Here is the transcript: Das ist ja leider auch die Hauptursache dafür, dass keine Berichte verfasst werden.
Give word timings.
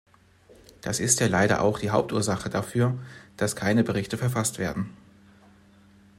Das 0.81 0.99
ist 0.99 1.19
ja 1.19 1.27
leider 1.27 1.61
auch 1.61 1.77
die 1.77 1.91
Hauptursache 1.91 2.49
dafür, 2.49 2.97
dass 3.37 3.55
keine 3.55 3.83
Berichte 3.83 4.17
verfasst 4.17 4.57
werden. 4.57 4.97